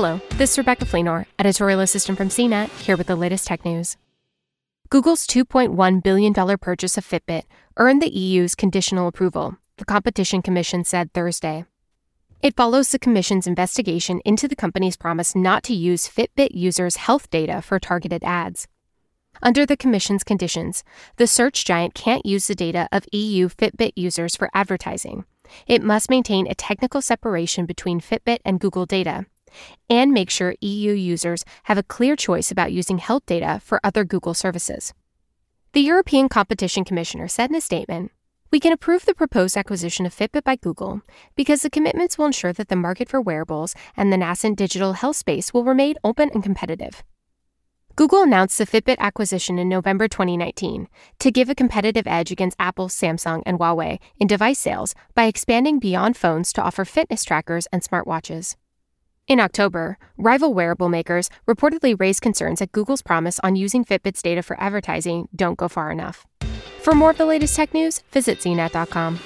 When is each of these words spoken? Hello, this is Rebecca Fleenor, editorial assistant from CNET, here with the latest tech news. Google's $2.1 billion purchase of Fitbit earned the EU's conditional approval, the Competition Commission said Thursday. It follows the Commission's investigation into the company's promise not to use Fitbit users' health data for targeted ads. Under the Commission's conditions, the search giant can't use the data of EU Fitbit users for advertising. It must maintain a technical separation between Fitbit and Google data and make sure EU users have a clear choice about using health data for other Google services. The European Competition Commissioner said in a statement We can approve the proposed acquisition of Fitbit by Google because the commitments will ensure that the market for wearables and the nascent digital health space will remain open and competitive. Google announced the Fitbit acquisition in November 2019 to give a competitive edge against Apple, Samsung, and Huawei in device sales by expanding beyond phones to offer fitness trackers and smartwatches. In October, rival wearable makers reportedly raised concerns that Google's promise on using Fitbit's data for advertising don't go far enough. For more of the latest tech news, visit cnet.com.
Hello, 0.00 0.20
this 0.36 0.52
is 0.52 0.58
Rebecca 0.58 0.84
Fleenor, 0.84 1.26
editorial 1.40 1.80
assistant 1.80 2.16
from 2.16 2.28
CNET, 2.28 2.68
here 2.82 2.96
with 2.96 3.08
the 3.08 3.16
latest 3.16 3.48
tech 3.48 3.64
news. 3.64 3.96
Google's 4.90 5.26
$2.1 5.26 6.02
billion 6.04 6.32
purchase 6.32 6.96
of 6.96 7.04
Fitbit 7.04 7.42
earned 7.78 8.00
the 8.00 8.16
EU's 8.16 8.54
conditional 8.54 9.08
approval, 9.08 9.56
the 9.76 9.84
Competition 9.84 10.40
Commission 10.40 10.84
said 10.84 11.12
Thursday. 11.12 11.64
It 12.40 12.54
follows 12.54 12.90
the 12.90 13.00
Commission's 13.00 13.48
investigation 13.48 14.20
into 14.24 14.46
the 14.46 14.54
company's 14.54 14.96
promise 14.96 15.34
not 15.34 15.64
to 15.64 15.74
use 15.74 16.08
Fitbit 16.08 16.50
users' 16.52 16.94
health 16.94 17.28
data 17.28 17.60
for 17.60 17.80
targeted 17.80 18.22
ads. 18.22 18.68
Under 19.42 19.66
the 19.66 19.76
Commission's 19.76 20.22
conditions, 20.22 20.84
the 21.16 21.26
search 21.26 21.64
giant 21.64 21.94
can't 21.94 22.24
use 22.24 22.46
the 22.46 22.54
data 22.54 22.88
of 22.92 23.04
EU 23.10 23.48
Fitbit 23.48 23.94
users 23.96 24.36
for 24.36 24.48
advertising. 24.54 25.24
It 25.66 25.82
must 25.82 26.08
maintain 26.08 26.46
a 26.46 26.54
technical 26.54 27.02
separation 27.02 27.66
between 27.66 28.00
Fitbit 28.00 28.38
and 28.44 28.60
Google 28.60 28.86
data 28.86 29.26
and 29.88 30.12
make 30.12 30.30
sure 30.30 30.54
EU 30.60 30.92
users 30.92 31.44
have 31.64 31.78
a 31.78 31.82
clear 31.82 32.16
choice 32.16 32.50
about 32.50 32.72
using 32.72 32.98
health 32.98 33.26
data 33.26 33.60
for 33.64 33.80
other 33.82 34.04
Google 34.04 34.34
services. 34.34 34.94
The 35.72 35.80
European 35.80 36.28
Competition 36.28 36.84
Commissioner 36.84 37.28
said 37.28 37.50
in 37.50 37.56
a 37.56 37.60
statement 37.60 38.10
We 38.50 38.60
can 38.60 38.72
approve 38.72 39.04
the 39.04 39.14
proposed 39.14 39.56
acquisition 39.56 40.06
of 40.06 40.14
Fitbit 40.14 40.44
by 40.44 40.56
Google 40.56 41.02
because 41.36 41.62
the 41.62 41.70
commitments 41.70 42.16
will 42.16 42.26
ensure 42.26 42.52
that 42.54 42.68
the 42.68 42.76
market 42.76 43.08
for 43.08 43.20
wearables 43.20 43.74
and 43.96 44.12
the 44.12 44.16
nascent 44.16 44.56
digital 44.56 44.94
health 44.94 45.16
space 45.16 45.52
will 45.52 45.64
remain 45.64 45.96
open 46.02 46.30
and 46.32 46.42
competitive. 46.42 47.02
Google 47.98 48.22
announced 48.22 48.56
the 48.58 48.64
Fitbit 48.64 48.98
acquisition 49.00 49.58
in 49.58 49.68
November 49.68 50.06
2019 50.06 50.86
to 51.18 51.32
give 51.32 51.50
a 51.50 51.54
competitive 51.56 52.06
edge 52.06 52.30
against 52.30 52.56
Apple, 52.60 52.86
Samsung, 52.86 53.42
and 53.44 53.58
Huawei 53.58 53.98
in 54.20 54.28
device 54.28 54.60
sales 54.60 54.94
by 55.16 55.24
expanding 55.24 55.80
beyond 55.80 56.16
phones 56.16 56.52
to 56.52 56.62
offer 56.62 56.84
fitness 56.84 57.24
trackers 57.24 57.66
and 57.72 57.82
smartwatches. 57.82 58.54
In 59.28 59.40
October, 59.40 59.98
rival 60.16 60.54
wearable 60.54 60.88
makers 60.88 61.28
reportedly 61.46 61.94
raised 62.00 62.22
concerns 62.22 62.60
that 62.60 62.72
Google's 62.72 63.02
promise 63.02 63.38
on 63.40 63.56
using 63.56 63.84
Fitbit's 63.84 64.22
data 64.22 64.42
for 64.42 64.58
advertising 64.58 65.28
don't 65.36 65.58
go 65.58 65.68
far 65.68 65.92
enough. 65.92 66.26
For 66.80 66.94
more 66.94 67.10
of 67.10 67.18
the 67.18 67.26
latest 67.26 67.54
tech 67.54 67.74
news, 67.74 68.00
visit 68.10 68.38
cnet.com. 68.38 69.20